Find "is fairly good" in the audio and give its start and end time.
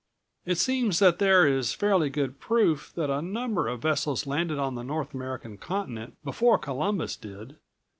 1.47-2.39